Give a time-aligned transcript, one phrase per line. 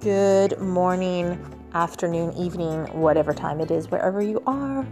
[0.00, 4.86] Good morning, afternoon, evening, whatever time it is, wherever you are.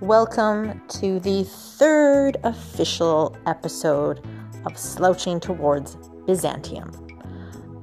[0.00, 4.22] Welcome to the third official episode
[4.66, 5.96] of Slouching Towards
[6.26, 6.92] Byzantium.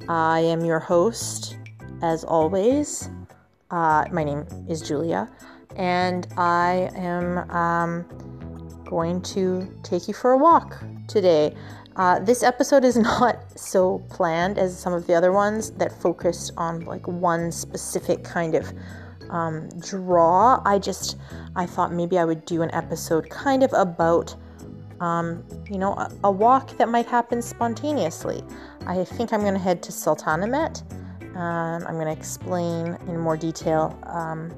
[0.08, 1.58] I am your host,
[2.04, 3.10] as always.
[3.72, 5.32] Uh, my name is Julia,
[5.78, 8.06] and I am um,
[8.86, 11.56] going to take you for a walk today.
[11.98, 16.52] Uh, this episode is not so planned as some of the other ones that focused
[16.56, 18.72] on like one specific kind of
[19.32, 20.62] um, draw.
[20.64, 21.18] I just
[21.56, 24.36] I thought maybe I would do an episode kind of about
[25.00, 28.44] um, you know a, a, walk that might happen spontaneously.
[28.86, 30.84] I think I'm going to head to Sultanahmet.
[31.36, 34.50] Um, I'm going to explain in more detail um,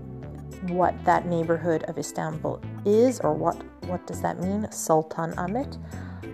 [0.67, 5.78] what that neighborhood of Istanbul is or what what does that mean, Sultanahmet.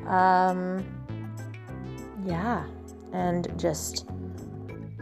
[0.07, 0.85] Um,
[2.25, 2.65] yeah,
[3.13, 4.07] and just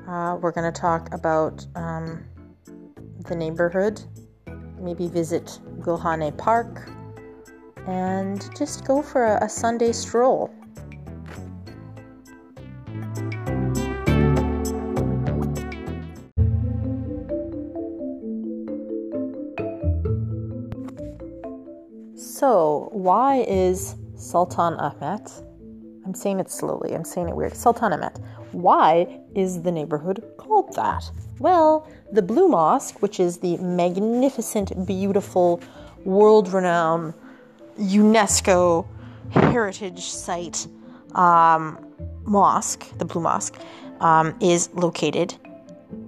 [0.08, 2.24] uh, we're going to talk about um,
[3.28, 4.02] the neighborhood,
[4.80, 6.90] maybe visit Gulhane Park,
[7.88, 10.54] and just go for a, a Sunday stroll.
[22.16, 25.53] So, why is Sultanahmet
[26.14, 27.54] I'm saying it slowly, I'm saying it weird.
[27.54, 28.22] Sultanahmet.
[28.52, 31.10] Why is the neighborhood called that?
[31.40, 35.60] Well, the Blue Mosque, which is the magnificent, beautiful,
[36.06, 37.16] world renowned
[37.80, 38.86] UNESCO
[39.32, 40.68] heritage site
[41.16, 41.84] um,
[42.26, 43.58] mosque, the Blue Mosque,
[44.00, 45.34] um, is located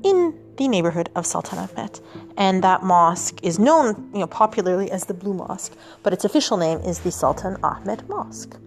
[0.03, 2.01] in the neighborhood of Sultanahmet.
[2.37, 6.57] And that mosque is known, you know, popularly as the Blue Mosque, but its official
[6.57, 8.57] name is the Sultan Ahmet Mosque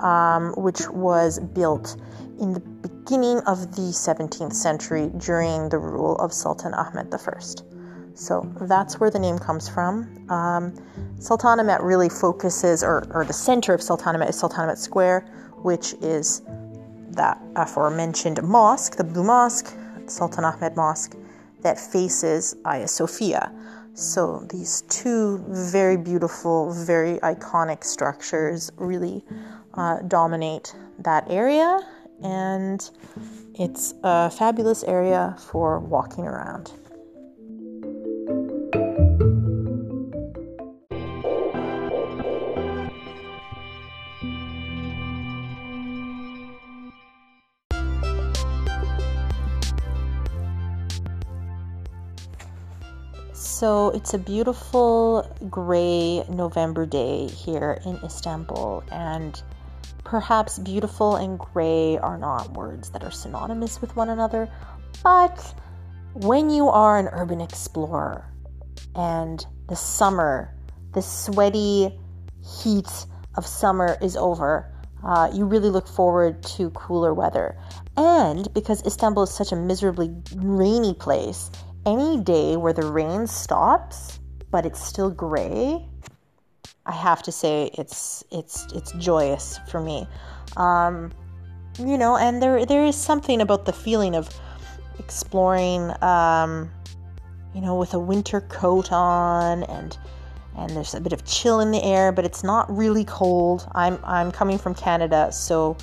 [0.00, 1.96] um, which was built
[2.40, 7.40] in the beginning of the 17th century during the rule of Sultan Ahmed I.
[8.14, 10.26] So that's where the name comes from.
[10.30, 10.72] Um,
[11.18, 15.20] Sultanahmet really focuses, or, or the center of Sultan Sultanahmet is Sultan Sultanahmet Square,
[15.62, 16.42] which is
[17.10, 19.74] that aforementioned mosque, the Blue Mosque,
[20.06, 21.16] Sultan Ahmed Mosque,
[21.66, 23.52] that faces Hagia Sophia.
[23.94, 29.24] So these two very beautiful, very iconic structures really
[29.74, 31.80] uh, dominate that area,
[32.22, 32.78] and
[33.58, 36.70] it's a fabulous area for walking around.
[53.66, 59.42] So it's a beautiful gray November day here in Istanbul, and
[60.04, 64.48] Perhaps beautiful and gray are not words that are synonymous with one another,
[65.02, 65.52] but
[66.14, 68.24] when you are an urban explorer
[68.94, 70.54] and the summer,
[70.92, 71.98] the sweaty
[72.62, 72.88] heat
[73.34, 74.72] of summer is over,
[75.02, 77.58] uh, you really look forward to cooler weather.
[77.96, 81.50] And because Istanbul is such a miserably rainy place,
[81.86, 84.20] any day where the rain stops
[84.50, 85.82] but it's still gray
[86.86, 90.06] I have to say it's it's it's joyous for me.
[90.56, 91.12] Um,
[91.78, 94.28] you know, and there there is something about the feeling of
[94.98, 96.70] exploring, um,
[97.54, 99.98] you know, with a winter coat on and
[100.56, 103.68] and there's a bit of chill in the air, but it's not really cold.
[103.72, 105.76] I'm I'm coming from Canada, so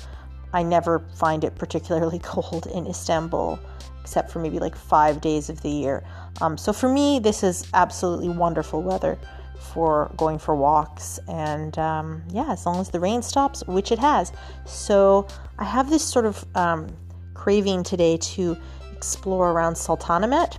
[0.54, 3.58] I never find it particularly cold in Istanbul,
[4.04, 6.04] except for maybe like five days of the year.
[6.42, 9.18] Um, so for me, this is absolutely wonderful weather
[9.58, 11.18] for going for walks.
[11.26, 14.30] And um, yeah, as long as the rain stops, which it has.
[14.66, 15.26] So
[15.58, 16.94] I have this sort of um,
[17.32, 18.58] craving today to
[18.92, 20.58] explore around Sultanahmet.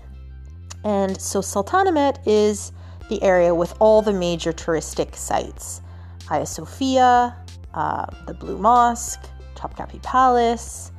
[0.84, 2.72] And so Sultanahmet is
[3.10, 5.82] the area with all the major touristic sites
[6.28, 7.38] Hagia Sophia,
[7.76, 10.92] uh, the Blue Mosque, Topkapi Palace,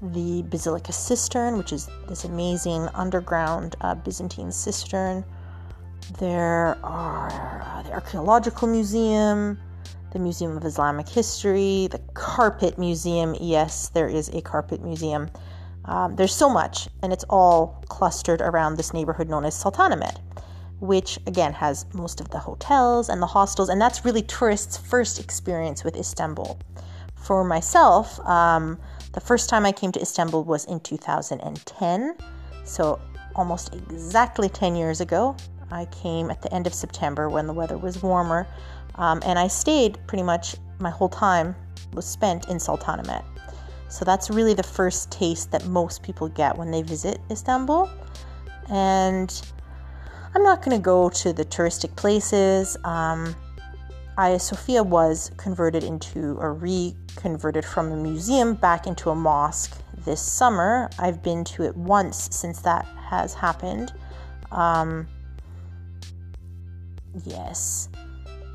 [0.00, 5.24] the Basilica Cistern, which is this amazing underground uh, Byzantine cistern,
[6.18, 9.58] there are uh, the Archaeological Museum,
[10.12, 13.36] the Museum of Islamic History, the Carpet Museum.
[13.40, 15.28] Yes, there is a carpet museum.
[15.84, 20.18] Um, there's so much, and it's all clustered around this neighborhood known as Sultanahmet,
[20.80, 25.18] which again has most of the hotels and the hostels, and that's really tourists' first
[25.18, 26.58] experience with Istanbul.
[27.14, 28.78] For myself, um,
[29.12, 32.16] the first time I came to Istanbul was in 2010,
[32.64, 33.00] so
[33.34, 35.36] almost exactly 10 years ago.
[35.70, 38.46] I came at the end of September when the weather was warmer,
[38.96, 41.54] um, and I stayed pretty much my whole time
[41.94, 43.24] was spent in Sultanahmet.
[43.88, 47.88] So that's really the first taste that most people get when they visit Istanbul.
[48.68, 49.42] And
[50.34, 52.76] I'm not going to go to the touristic places.
[52.84, 53.34] Um,
[54.18, 60.20] Hagia Sophia was converted into or reconverted from a museum back into a mosque this
[60.20, 60.90] summer.
[60.98, 63.92] I've been to it once since that has happened.
[64.50, 65.06] Um,
[67.24, 67.90] yes,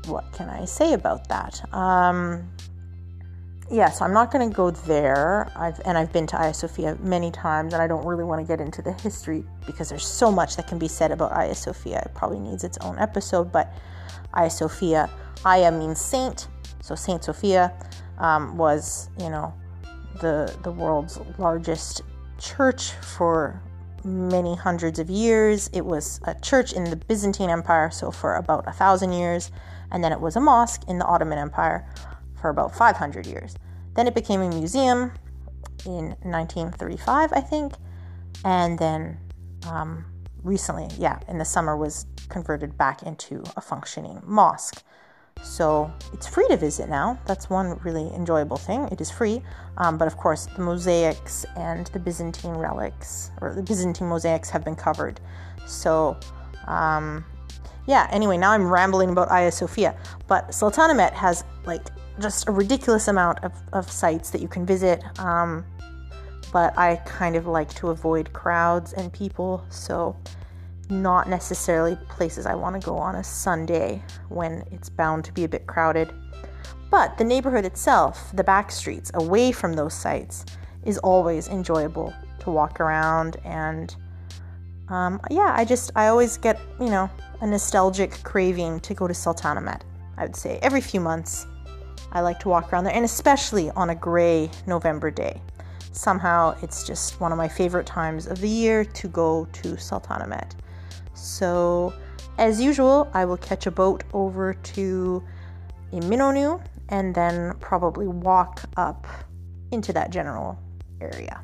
[0.06, 1.64] what can I say about that?
[1.72, 2.46] Um,
[3.70, 5.50] yeah, so I'm not going to go there.
[5.56, 8.46] I've and I've been to Hagia Sophia many times, and I don't really want to
[8.46, 12.02] get into the history because there's so much that can be said about Hagia Sophia.
[12.04, 13.72] It probably needs its own episode, but
[14.34, 15.10] Hagia Sophia,
[15.44, 16.48] Hagia means saint,
[16.80, 17.72] so Saint Sophia
[18.18, 19.54] um, was, you know,
[20.20, 22.02] the the world's largest
[22.38, 23.60] church for
[24.04, 25.70] many hundreds of years.
[25.72, 29.50] It was a church in the Byzantine Empire, so for about a thousand years,
[29.90, 31.86] and then it was a mosque in the Ottoman Empire
[32.40, 33.56] for about 500 years.
[33.94, 35.12] Then it became a museum
[35.86, 37.74] in 1935, I think,
[38.44, 39.18] and then
[39.66, 40.04] um,
[40.44, 44.82] recently, yeah, in the summer was converted back into a functioning mosque.
[45.42, 47.18] So it's free to visit now.
[47.26, 48.88] That's one really enjoyable thing.
[48.92, 49.42] It is free,
[49.78, 54.64] um, but of course, the mosaics and the Byzantine relics or the Byzantine mosaics have
[54.64, 55.20] been covered.
[55.66, 56.16] So,
[56.66, 57.24] um,
[57.86, 58.08] yeah.
[58.12, 59.96] Anyway, now I'm rambling about Hagia Sophia,
[60.28, 61.82] but Sultanahmet has like
[62.20, 65.02] just a ridiculous amount of, of sites that you can visit.
[65.18, 65.64] Um,
[66.54, 70.16] but I kind of like to avoid crowds and people, so
[70.88, 75.42] not necessarily places I want to go on a Sunday when it's bound to be
[75.42, 76.12] a bit crowded.
[76.92, 80.44] But the neighborhood itself, the back streets away from those sites,
[80.84, 83.38] is always enjoyable to walk around.
[83.42, 83.92] And
[84.90, 87.10] um, yeah, I just, I always get, you know,
[87.40, 89.80] a nostalgic craving to go to Sultanahmet.
[90.16, 91.48] I would say every few months
[92.12, 95.42] I like to walk around there, and especially on a gray November day.
[95.94, 100.50] Somehow, it's just one of my favorite times of the year to go to Sultanahmet.
[101.14, 101.94] So,
[102.36, 105.22] as usual, I will catch a boat over to
[105.92, 109.06] Eminönü and then probably walk up
[109.70, 110.58] into that general
[111.00, 111.40] area.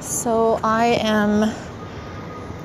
[0.00, 1.54] So I am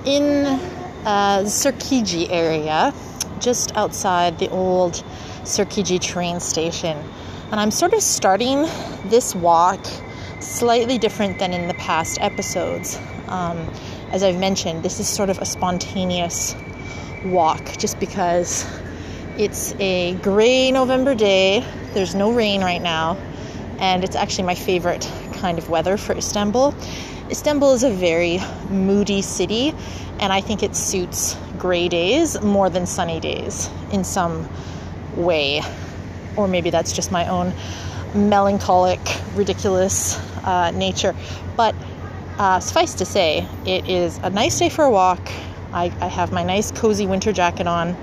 [0.06, 0.73] in
[1.06, 2.94] uh, Sirkeci area,
[3.40, 5.04] just outside the old
[5.44, 6.98] Sirkeci train station.
[7.52, 8.64] And I'm sort of starting
[9.06, 9.86] this walk
[10.40, 12.98] slightly different than in the past episodes.
[13.28, 13.58] Um,
[14.12, 16.56] as I've mentioned, this is sort of a spontaneous
[17.26, 18.66] walk just because
[19.38, 21.66] it's a gray November day.
[21.94, 23.18] There's no rain right now,
[23.80, 26.76] and it's actually my favorite kind of weather for Istanbul.
[27.30, 28.40] Istanbul is a very
[28.70, 29.74] moody city,
[30.20, 34.50] and I think it suits gray days more than sunny days in some
[35.16, 35.62] way.
[36.36, 37.54] Or maybe that's just my own
[38.14, 39.00] melancholic,
[39.36, 41.16] ridiculous uh, nature.
[41.56, 41.76] But
[42.38, 45.22] uh, suffice to say, it is a nice day for a walk.
[45.72, 47.96] I, I have my nice, cozy winter jacket on.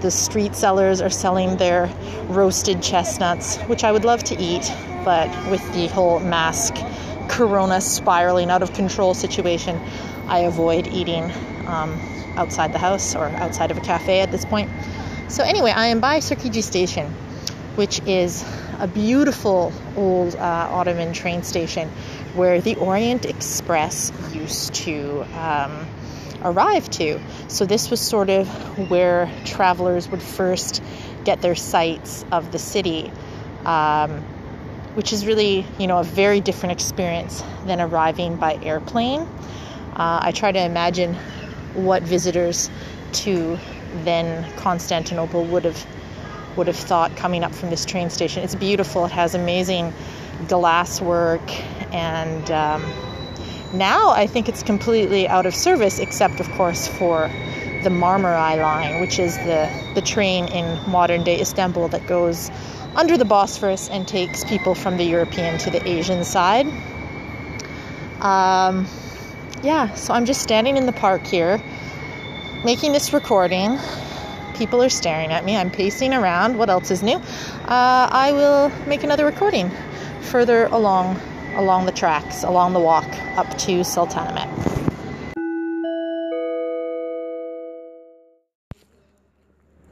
[0.00, 1.90] The street sellers are selling their
[2.28, 4.72] roasted chestnuts, which I would love to eat,
[5.04, 6.74] but with the whole mask
[7.28, 9.80] corona spiraling out of control situation,
[10.26, 11.24] I avoid eating
[11.66, 11.98] um,
[12.36, 14.70] outside the house or outside of a cafe at this point.
[15.28, 17.06] So, anyway, I am by Sirkeci Station,
[17.74, 18.44] which is
[18.78, 21.88] a beautiful old uh, Ottoman train station
[22.34, 25.86] where the Orient Express used to um,
[26.42, 27.20] arrive to.
[27.48, 28.48] So, this was sort of
[28.90, 30.82] where travelers would first
[31.24, 33.10] get their sights of the city.
[33.64, 34.24] Um,
[34.96, 39.20] which is really, you know, a very different experience than arriving by airplane.
[39.92, 41.14] Uh, I try to imagine
[41.74, 42.70] what visitors
[43.12, 43.58] to
[44.04, 45.86] then Constantinople would have
[46.56, 48.42] would have thought coming up from this train station.
[48.42, 49.04] It's beautiful.
[49.04, 49.92] It has amazing
[50.48, 51.42] glass work,
[51.92, 52.82] and um,
[53.74, 57.28] now I think it's completely out of service, except of course for
[57.82, 62.50] the Marmaray line, which is the the train in modern day Istanbul that goes
[62.96, 66.66] under the Bosphorus and takes people from the European to the Asian side.
[68.20, 68.86] Um,
[69.62, 71.62] yeah, so I'm just standing in the park here
[72.64, 73.78] making this recording.
[74.56, 75.56] People are staring at me.
[75.56, 76.56] I'm pacing around.
[76.56, 77.16] What else is new?
[77.16, 79.70] Uh, I will make another recording
[80.22, 81.20] further along
[81.54, 84.50] along the tracks, along the walk up to Sultanahmet.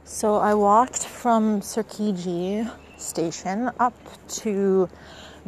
[0.03, 3.93] So I walked from Sirkeci station up
[4.27, 4.89] to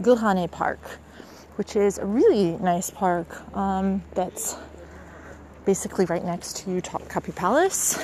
[0.02, 0.80] Gülhane Park,
[1.56, 4.58] which is a really nice park um, that's
[5.66, 8.00] basically right next to Topkapi Palace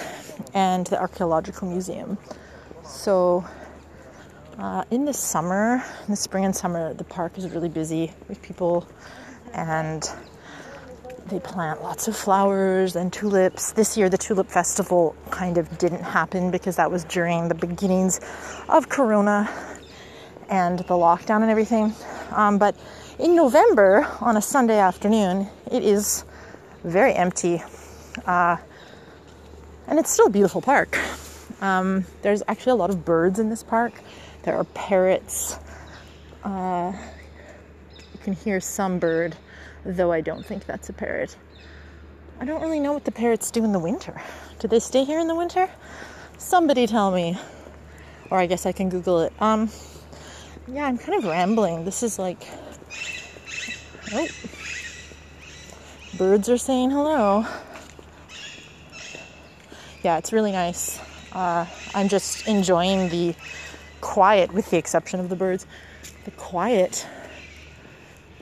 [0.53, 2.17] and the Archaeological Museum.
[2.83, 3.45] So,
[4.57, 8.41] uh, in the summer, in the spring and summer, the park is really busy with
[8.41, 8.88] people
[9.53, 10.09] and
[11.27, 13.72] they plant lots of flowers and tulips.
[13.72, 18.20] This year, the Tulip Festival kind of didn't happen because that was during the beginnings
[18.68, 19.50] of Corona
[20.50, 21.94] and the lockdown and everything.
[22.32, 22.75] Um, but
[23.20, 26.25] in November, on a Sunday afternoon, it is
[26.84, 27.63] very empty.
[28.25, 28.58] Uh,
[29.88, 31.00] and it's still a beautiful park.
[31.62, 33.94] Um, there's actually a lot of birds in this park.
[34.44, 35.58] There are parrots.
[36.44, 36.92] Uh,
[37.98, 39.38] you can hear some bird
[39.85, 41.35] though I don't think that's a parrot.
[42.39, 44.21] I don't really know what the parrots do in the winter.
[44.59, 45.69] Do they stay here in the winter?
[46.37, 47.37] Somebody tell me.
[48.29, 49.33] Or I guess I can Google it.
[49.39, 49.69] Um,
[50.67, 51.85] yeah, I'm kind of rambling.
[51.85, 52.47] This is like.
[54.13, 54.27] Oh.
[56.17, 57.45] Birds are saying hello.
[60.03, 60.99] Yeah, it's really nice.
[61.31, 63.35] Uh, I'm just enjoying the
[64.01, 65.65] quiet, with the exception of the birds.
[66.25, 67.07] The quiet.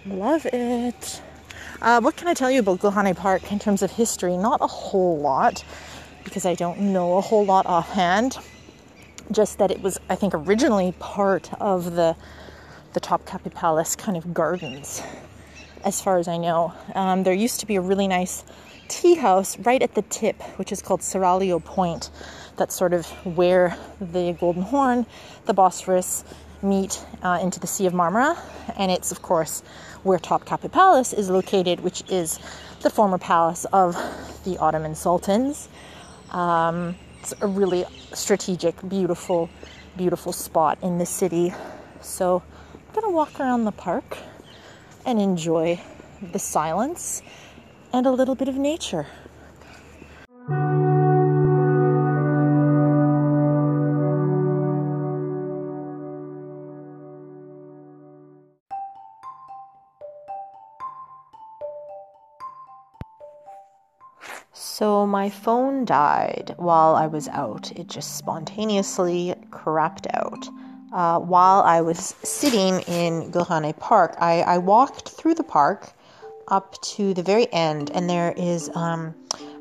[0.05, 1.21] Love it.
[1.81, 4.37] Uh, what can I tell you about Gulhane Park in terms of history?
[4.37, 5.63] Not a whole lot,
[6.23, 8.37] because I don't know a whole lot offhand.
[9.31, 12.15] Just that it was, I think, originally part of the
[12.93, 15.01] the Topkapi Palace kind of gardens,
[15.85, 16.73] as far as I know.
[16.93, 18.43] Um, there used to be a really nice
[18.89, 22.11] tea house right at the tip, which is called Seraglio Point.
[22.57, 25.05] That's sort of where the Golden Horn,
[25.45, 26.25] the Bosphorus
[26.63, 28.37] meet uh, into the Sea of Marmara,
[28.77, 29.63] and it's of course
[30.03, 32.39] where Topkapi Palace is located, which is
[32.81, 33.95] the former palace of
[34.45, 35.69] the Ottoman sultans.
[36.31, 39.49] Um, it's a really strategic, beautiful,
[39.95, 41.53] beautiful spot in the city.
[42.01, 42.41] So
[42.73, 44.17] I'm gonna walk around the park
[45.05, 45.79] and enjoy
[46.31, 47.21] the silence
[47.93, 49.05] and a little bit of nature.
[64.63, 67.71] So my phone died while I was out.
[67.71, 70.47] It just spontaneously crapped out.
[70.93, 75.93] Uh, while I was sitting in Gulhane Park, I, I, walked through the park
[76.47, 79.15] up to the very end, and there is um,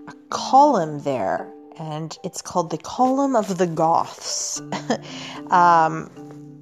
[0.07, 4.61] a column there, and it's called the Column of the Goths,
[5.51, 6.11] um,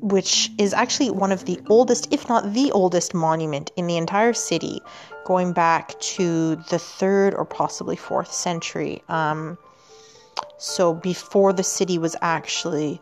[0.01, 4.33] which is actually one of the oldest, if not the oldest, monument in the entire
[4.33, 4.81] city
[5.29, 9.03] going back to the third or possibly fourth century.
[9.11, 9.59] Um,
[10.57, 12.99] so before the city was actually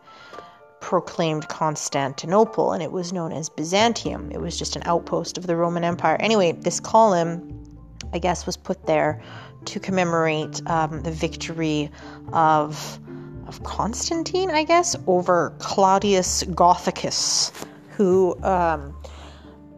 [0.81, 5.55] proclaimed Constantinople and it was known as Byzantium, it was just an outpost of the
[5.55, 6.17] Roman Empire.
[6.19, 7.63] Anyway, this column,
[8.11, 9.21] I guess, was put there
[9.63, 11.89] to commemorate um, the victory
[12.33, 12.99] of
[13.47, 17.53] of Constantine, I guess, over Claudius Gothicus,
[17.91, 18.93] who um,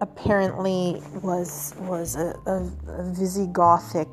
[0.02, 2.56] apparently was was a, a,
[2.88, 4.10] a Visigothic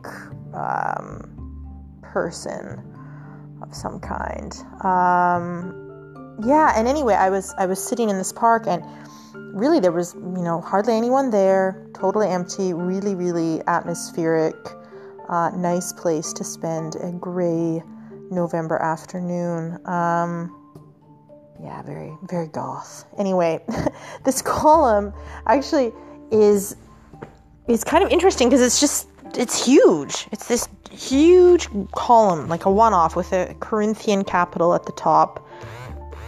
[0.55, 2.83] um, person
[3.63, 4.53] of some kind.
[4.85, 8.85] Um, yeah, and anyway, I was I was sitting in this park and
[9.55, 14.57] really there was you know hardly anyone there, totally empty, really really atmospheric,
[15.29, 17.83] uh, nice place to spend a gray
[18.31, 19.79] November afternoon.
[19.87, 20.66] Um,
[21.63, 23.05] yeah, very, very goth.
[23.19, 23.61] Anyway,
[24.25, 25.13] this column
[25.47, 25.93] actually
[26.31, 26.77] is
[27.69, 30.29] is kind of interesting because it's just it's huge.
[30.33, 35.47] It's this huge column, like a one-off with a Corinthian capital at the top.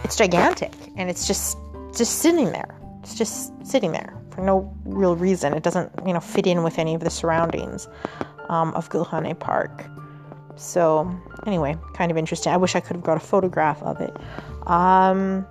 [0.03, 1.57] It's gigantic, and it's just
[1.95, 2.75] just sitting there.
[3.01, 5.53] It's just sitting there for no real reason.
[5.53, 7.87] It doesn't, you know, fit in with any of the surroundings
[8.49, 9.85] um, of Gulhane Park.
[10.59, 11.09] So,
[11.47, 12.51] anyway, kind of interesting.
[12.51, 14.15] I wish I could have got a photograph of it.
[14.67, 15.45] Um,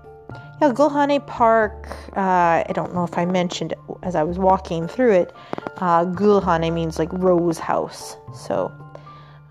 [0.60, 3.72] yeah, Gulhane Park, uh, I don't know if I mentioned
[4.02, 5.32] as I was walking through it,
[5.78, 8.16] uh, Gulhane means like rose house.
[8.34, 8.70] So,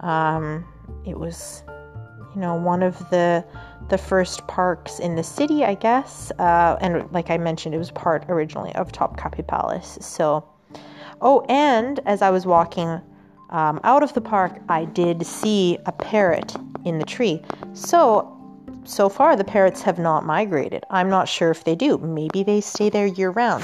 [0.01, 0.63] um,
[1.05, 1.63] it was,
[2.35, 3.43] you know, one of the
[3.89, 6.31] the first parks in the city, I guess.
[6.37, 9.97] Uh, and like I mentioned, it was part originally of Topkapi Palace.
[10.01, 10.47] So,
[11.21, 13.01] oh, and as I was walking
[13.49, 17.41] um, out of the park, I did see a parrot in the tree.
[17.73, 18.33] So,
[18.83, 20.83] so far, the parrots have not migrated.
[20.89, 21.97] I'm not sure if they do.
[21.97, 23.63] Maybe they stay there year round.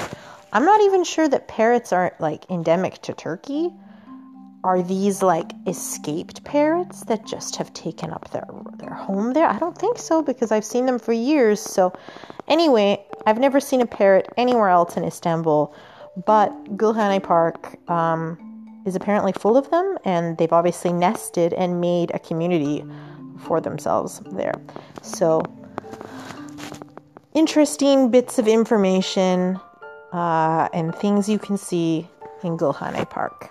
[0.52, 3.72] I'm not even sure that parrots aren't like endemic to Turkey.
[4.62, 8.46] Are these like escaped parrots that just have taken up their
[8.78, 9.46] their home there?
[9.46, 11.60] I don't think so because I've seen them for years.
[11.60, 11.92] So,
[12.48, 15.74] anyway, I've never seen a parrot anywhere else in Istanbul,
[16.24, 17.76] but Gulhane Park.
[17.90, 18.53] Um,
[18.84, 22.84] is apparently full of them, and they've obviously nested and made a community
[23.38, 24.54] for themselves there.
[25.02, 25.42] So,
[27.34, 29.58] interesting bits of information
[30.12, 32.08] uh, and things you can see
[32.42, 33.50] in Gulhane Park.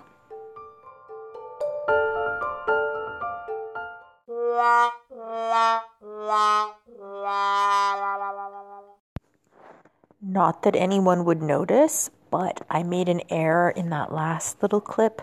[10.21, 15.21] Not that anyone would notice, but I made an error in that last little clip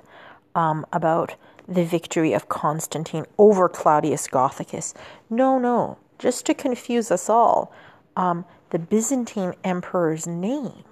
[0.55, 1.35] um, about
[1.67, 4.95] the victory of Constantine over Claudius Gothicus.
[5.29, 7.73] No, no, just to confuse us all,
[8.15, 10.85] um, the Byzantine emperor's name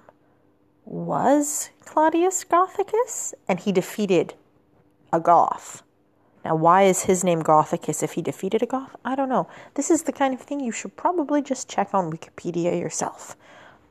[0.83, 4.33] was Claudius Gothicus, and he defeated
[5.13, 5.83] a Goth.
[6.43, 8.93] Now, why is his name Gothicus if he defeated a Goth?
[9.05, 9.47] I don't know.
[9.75, 13.37] This is the kind of thing you should probably just check on Wikipedia yourself.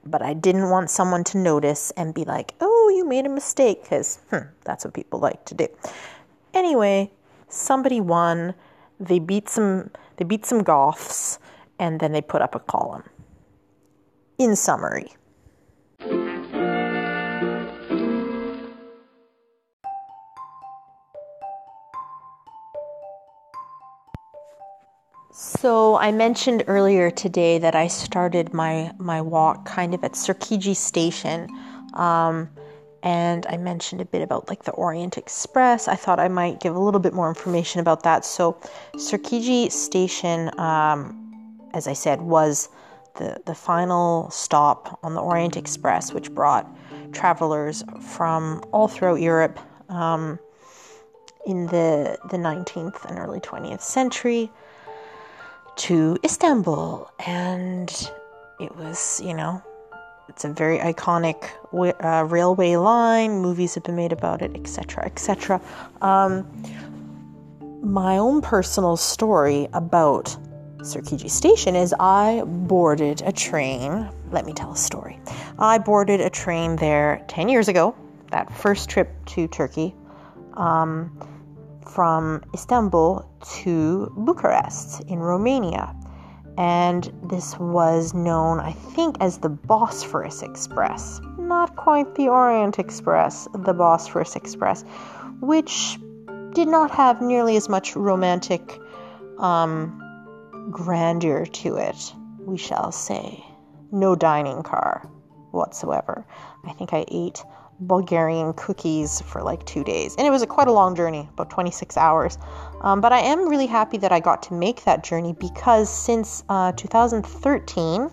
[0.04, 3.82] But I didn't want someone to notice and be like, oh, you made a mistake,
[3.82, 5.68] because hmm, that's what people like to do.
[6.54, 7.10] Anyway,
[7.48, 8.54] somebody won.
[9.00, 11.38] They beat some they beat some Goths,
[11.78, 13.04] and then they put up a column.
[14.38, 15.12] In summary,
[25.60, 30.76] So I mentioned earlier today that I started my my walk kind of at Sirkeci
[30.76, 31.50] Station,
[31.94, 32.48] um,
[33.02, 35.88] and I mentioned a bit about like the Orient Express.
[35.88, 38.24] I thought I might give a little bit more information about that.
[38.24, 38.52] So
[38.94, 42.68] Sirkeci Station, um, as I said, was
[43.16, 46.70] the the final stop on the Orient Express, which brought
[47.10, 50.38] travelers from all throughout Europe um,
[51.46, 54.52] in the the 19th and early 20th century
[55.78, 57.10] to Istanbul.
[57.26, 57.90] And
[58.60, 59.62] it was, you know,
[60.28, 63.40] it's a very iconic uh, railway line.
[63.40, 65.60] Movies have been made about it, etc., etc.
[66.02, 66.46] Um,
[67.82, 70.36] my own personal story about
[70.78, 74.08] Sirkeci Station is I boarded a train.
[74.30, 75.18] Let me tell a story.
[75.58, 77.96] I boarded a train there 10 years ago,
[78.30, 79.94] that first trip to Turkey.
[80.54, 81.10] Um,
[81.88, 83.28] from Istanbul
[83.62, 85.94] to Bucharest in Romania.
[86.56, 91.20] And this was known, I think, as the Bosphorus Express.
[91.38, 94.84] Not quite the Orient Express, the Bosphorus Express,
[95.40, 95.98] which
[96.52, 98.80] did not have nearly as much romantic
[99.38, 100.02] um,
[100.70, 103.44] grandeur to it, we shall say.
[103.92, 105.08] No dining car
[105.52, 106.26] whatsoever.
[106.64, 107.42] I think I ate
[107.80, 110.16] Bulgarian cookies for like two days.
[110.16, 112.38] And it was a, quite a long journey, about 26 hours.
[112.80, 116.42] Um, but I am really happy that I got to make that journey because since
[116.48, 118.10] uh, 2013,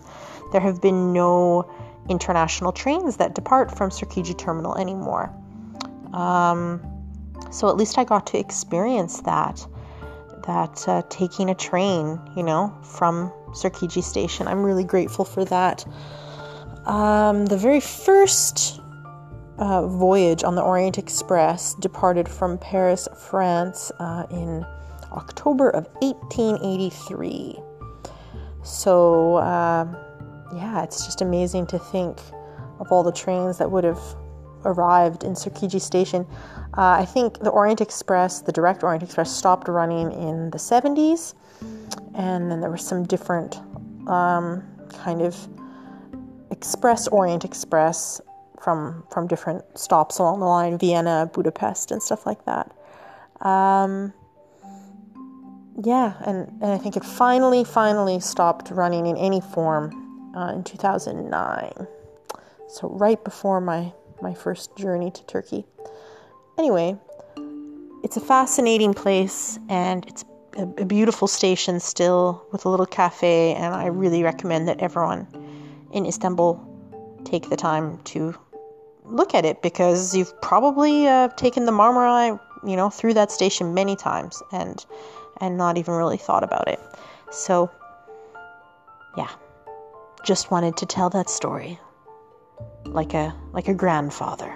[0.52, 1.70] there have been no
[2.08, 5.34] international trains that depart from Sirkeci Terminal anymore.
[6.12, 6.80] Um,
[7.50, 9.66] so at least I got to experience that,
[10.46, 14.46] that uh, taking a train, you know, from Sirkeci Station.
[14.46, 15.84] I'm really grateful for that.
[16.86, 18.80] Um, the very first
[19.58, 24.64] uh, voyage on the Orient Express departed from Paris, France, uh, in
[25.12, 27.58] October of 1883.
[28.62, 29.86] So, uh,
[30.54, 32.18] yeah, it's just amazing to think
[32.80, 34.00] of all the trains that would have
[34.64, 36.26] arrived in Sirkeci Station.
[36.76, 41.34] Uh, I think the Orient Express, the direct Orient Express, stopped running in the 70s,
[42.14, 43.56] and then there were some different
[44.08, 45.36] um, kind of
[46.50, 48.20] Express Orient Express
[48.60, 52.72] from from different stops along the line, Vienna, Budapest, and stuff like that.
[53.40, 54.12] Um,
[55.82, 60.64] yeah, and, and I think it finally, finally stopped running in any form uh, in
[60.64, 61.86] 2009.
[62.68, 63.92] So right before my
[64.22, 65.66] my first journey to Turkey.
[66.58, 66.96] Anyway,
[68.02, 70.24] it's a fascinating place and it's
[70.56, 75.26] a, a beautiful station still with a little cafe, and I really recommend that everyone
[75.92, 76.62] in Istanbul
[77.24, 78.34] take the time to
[79.08, 83.74] look at it because you've probably uh, taken the Marmaray, you know, through that station
[83.74, 84.84] many times and
[85.40, 86.80] and not even really thought about it.
[87.30, 87.70] So,
[89.16, 89.28] yeah,
[90.24, 91.78] just wanted to tell that story
[92.84, 94.54] like a like a grandfather.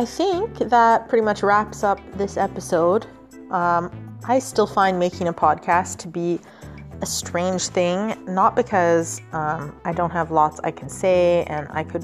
[0.00, 3.06] I think that pretty much wraps up this episode.
[3.50, 6.40] Um, I still find making a podcast to be
[7.02, 11.84] a strange thing, not because um, I don't have lots I can say and I
[11.84, 12.02] could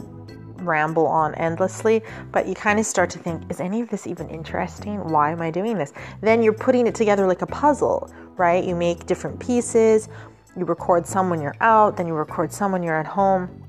[0.60, 4.28] ramble on endlessly, but you kind of start to think, is any of this even
[4.28, 4.98] interesting?
[5.08, 5.94] Why am I doing this?
[6.20, 8.62] Then you're putting it together like a puzzle, right?
[8.62, 10.10] You make different pieces,
[10.54, 13.64] you record some when you're out, then you record some when you're at home.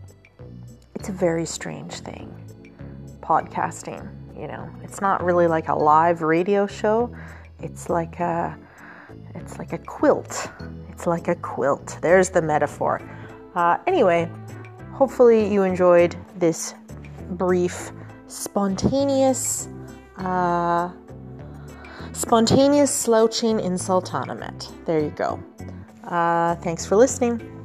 [0.96, 2.30] It's a very strange thing,
[3.22, 4.17] podcasting.
[4.38, 7.12] You know, it's not really like a live radio show.
[7.60, 8.58] It's like a,
[9.34, 10.50] it's like a quilt.
[10.90, 11.98] It's like a quilt.
[12.02, 13.02] There's the metaphor.
[13.56, 14.30] Uh, anyway,
[14.94, 16.76] hopefully you enjoyed this
[17.32, 17.92] brief,
[18.28, 19.70] spontaneous,
[20.18, 20.92] uh,
[22.14, 24.72] spontaneous slouching in Sultanahmet.
[24.86, 25.44] There you go.
[26.04, 27.57] Uh, thanks for listening.